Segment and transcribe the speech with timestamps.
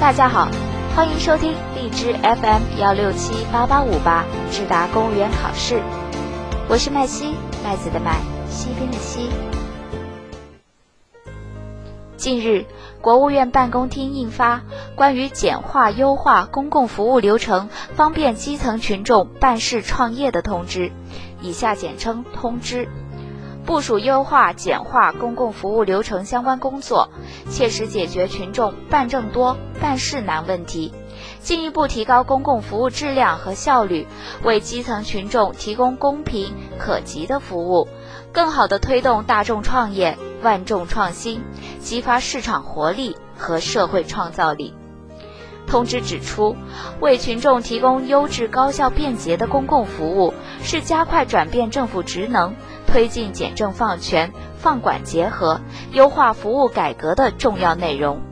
[0.00, 0.48] 大家好，
[0.94, 5.82] 欢迎收听荔枝 FM 幺六七八八五八智达公务员考试，
[6.68, 7.34] 我是麦西，
[7.64, 9.28] 麦子的麦，西边的西。
[12.16, 12.64] 近日，
[13.00, 14.58] 国务院办公厅印发
[14.94, 20.90] 《关于简化优化公共服务流程，方便基层群众办事创业的通知》，
[21.42, 22.88] 以下简称“通知”。
[23.68, 27.10] 部署优化简化公共服务流程相关工作，
[27.50, 30.90] 切实解决群众办证多、办事难问题，
[31.40, 34.06] 进一步提高公共服务质量和效率，
[34.42, 37.86] 为基层群众提供公平可及的服务，
[38.32, 41.44] 更好地推动大众创业、万众创新，
[41.78, 44.72] 激发市场活力和社会创造力。
[45.66, 46.56] 通知指出，
[47.02, 52.54] 为群众提供优质、高效、便捷的公共服务，是加快转变政府职能。
[52.88, 55.60] 推进简政放权、放管结合、
[55.92, 58.22] 优化服务改革的重要内容，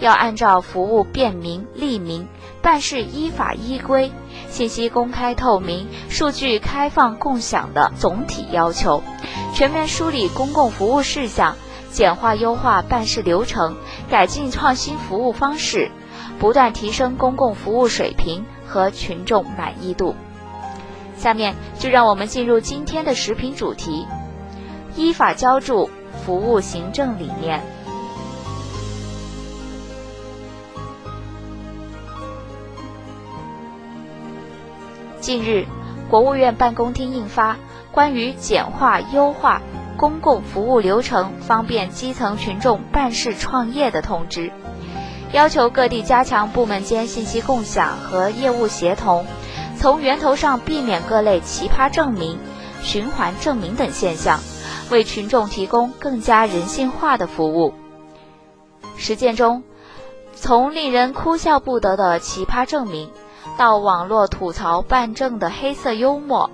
[0.00, 2.26] 要按照服务便民利民、
[2.62, 4.10] 办事依法依规、
[4.48, 9.02] 信息公开透明、数据开放共享的总体要求，
[9.54, 11.56] 全面梳理公共服务事项，
[11.92, 13.76] 简化优化办事流程，
[14.08, 15.90] 改进创新服务方式，
[16.38, 20.16] 不断提升公共服务水平和群众满意度。
[21.20, 24.06] 下面就让我们进入今天的食品主题：
[24.96, 25.90] 依法浇筑
[26.24, 27.60] 服务行政理念。
[35.20, 35.66] 近日，
[36.08, 37.52] 国务院办公厅印发
[37.92, 39.60] 《关于简化优化
[39.98, 44.48] 公共服务流程，方便基层群众办事创业的通知》，
[45.34, 49.26] 要求各地加强部门间信息共享和业务协同。
[49.80, 52.38] 从源头上避免各类奇葩证明、
[52.82, 54.38] 循环证明等现象，
[54.90, 57.72] 为群众提供更加人性化的服务。
[58.98, 59.62] 实践中，
[60.34, 63.10] 从令人哭笑不得的奇葩证明，
[63.56, 66.50] 到网络吐槽办证的黑色幽默，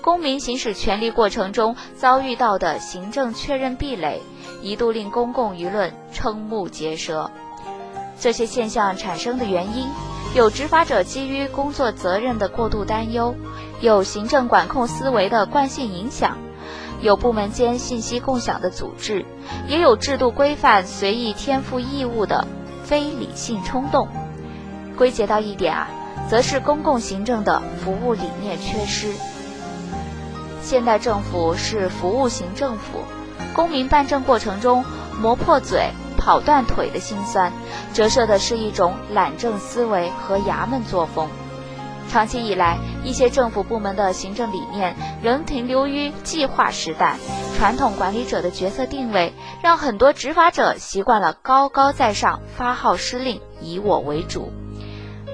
[0.00, 4.22] 公民行使权利过程中遭遇到的行政确认壁垒，
[4.62, 7.30] 一度令公共舆论瞠目结舌。
[8.18, 9.86] 这些现象产生的原因。
[10.34, 13.34] 有执法者基于工作责任的过度担忧，
[13.82, 16.38] 有行政管控思维的惯性影响，
[17.02, 19.26] 有部门间信息共享的阻滞，
[19.68, 22.46] 也有制度规范随意添付义务的
[22.82, 24.08] 非理性冲动。
[24.96, 25.88] 归结到一点啊，
[26.30, 29.12] 则是公共行政的服务理念缺失。
[30.62, 33.00] 现代政府是服务型政府，
[33.52, 34.82] 公民办证过程中
[35.20, 35.90] 磨破嘴。
[36.24, 37.52] 跑断腿的辛酸，
[37.92, 41.28] 折射的是一种懒政思维和衙门作风。
[42.08, 47.16] 长期以来，一些政府部门的行政理念仍停留于计划时代，
[47.58, 49.32] 传统管理者的角色定位
[49.64, 54.52] 让很多执法者习惯了高高在上、发号施令、以我为主。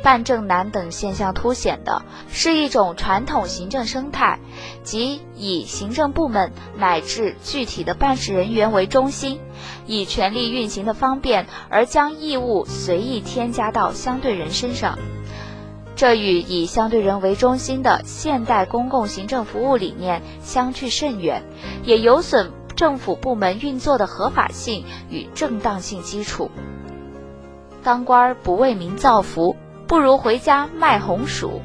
[0.09, 4.39] 办证难等现象凸显的是一种传统行政生态，
[4.83, 9.39] 即以行政部门乃至具体的办事人员为中心，
[9.85, 14.99] 以权力运行的方便而将义务随意添加到相对人身上。
[15.95, 21.43] 这与以相对人为中心的现代公共行政服务理念相去甚远，
[21.85, 26.51] 也有损政府部门运作的合法性与正当性基础。
[27.83, 29.55] 当官不为民造福。
[29.89, 31.63] 不如回家卖红薯。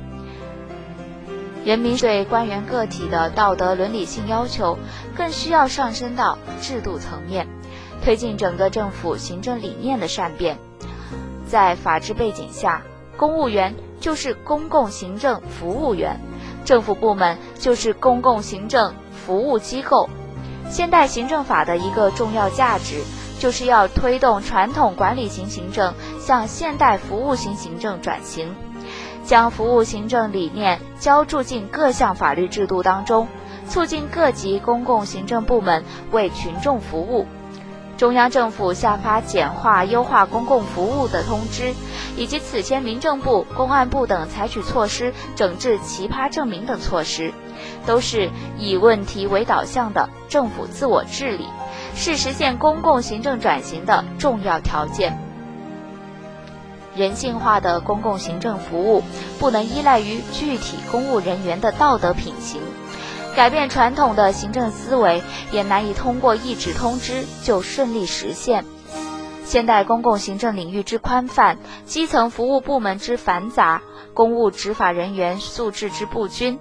[1.66, 4.80] 人民对官员个体的道德伦理性要求，
[5.16, 7.48] 更需要上升到制度层面，
[8.02, 10.58] 推进整个政府行政理念的善变。
[11.46, 12.82] 在法治背景下，
[13.18, 16.18] 公务员就是公共行政服务员，
[16.64, 20.10] 政府部门就是公共行政服务机构。
[20.70, 23.02] 现代行政法的一个重要价值。
[23.44, 28.56] 就是要推动传统管理型行政向现代服务型行政转型，
[29.26, 33.28] 将服务行政理念浇筑进各项法律制度当中，
[33.68, 37.28] 促进各级公共行政部门为群众服务。
[38.04, 41.74] 中央政府下发简化优化公共服务的通知，
[42.18, 47.32] 以及此前民政部、公安部等采取措施整治奇葩证明等措施，
[47.86, 48.30] 都是
[48.60, 51.48] 以问题为导向的政府自我治理。
[51.96, 55.18] 是实现公共行政转型的重要条件。
[56.98, 59.02] 人性化的公共行政服务
[59.40, 62.60] 不能依赖于具体公务人员的道德品行，
[63.36, 68.64] 改变传统的行政思维也难以通过一纸通知就顺利实现。
[69.44, 73.82] 现代公共行政领域之宽泛，基层服务部门之繁杂，
[74.14, 76.60] 公务执法人员素质之不均。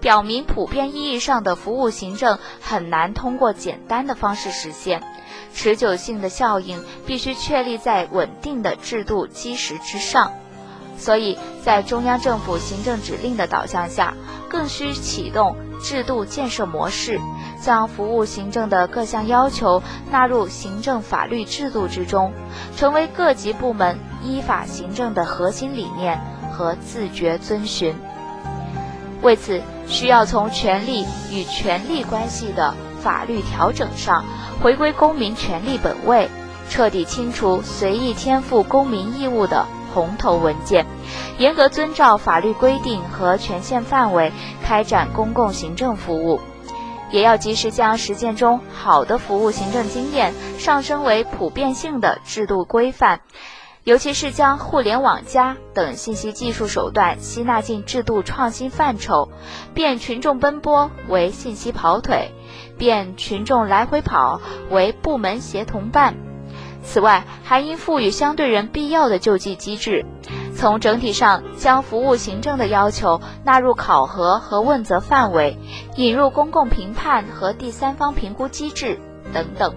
[0.00, 5.02] 表明普遍意义上的服务行政很难通过简单的方式实现，
[5.52, 10.32] 持久性的效应必须确立在稳定的制度基石之上。
[10.98, 14.14] 所以在中央政府行政指令的导向下，
[14.50, 17.20] 更需启动制度建设模式，
[17.62, 22.32] 将服务行政的各项要求纳入行政法律制度之中，
[22.76, 26.20] 成为各级部门依法行政的核心理念
[26.52, 27.94] 和自觉遵循。
[29.22, 34.24] 为此，需要从权力与权利关系的法律调整上，
[34.60, 36.28] 回归公民权利本位，
[36.68, 39.66] 彻底清除随意添付公民义务的。
[39.98, 40.86] 红头文件，
[41.38, 44.30] 严格遵照法律规定和权限范围
[44.62, 46.40] 开展公共行政服务，
[47.10, 53.22] 也要及时将实践中好的服务行政经验上升为普遍性的制度规范，
[53.82, 59.28] 尤其是将互联网加等信息技术手段吸纳进制度创新范畴，
[59.74, 62.30] 变群众奔波为信息跑腿，
[62.78, 64.40] 变群众来回跑
[64.70, 66.27] 为部门协同办。
[66.82, 70.06] 此外，还应赋予相对人必要的救济机制，
[70.54, 75.58] 从整体上将服务行政的要求纳入考核和问责范围，
[75.96, 78.98] 引入公共评判和第三方评估机制
[79.32, 79.74] 等等。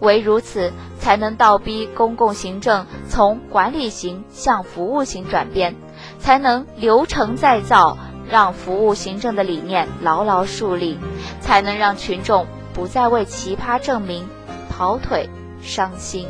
[0.00, 5.76] 唯如此，才能倒逼公共行政从管理型向服务型转变，
[6.18, 7.96] 才能流程再造，
[8.28, 10.98] 让服务行政的理念牢牢树立，
[11.40, 14.28] 才能让群众不再为奇葩证明
[14.68, 15.30] 跑腿。
[15.62, 16.26] 伤心。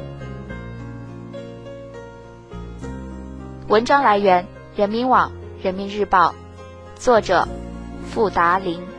[3.68, 4.46] 文章来源：
[4.76, 5.32] 人民网、
[5.62, 6.34] 人民日报，
[6.94, 7.48] 作者：
[8.10, 8.91] 傅达林。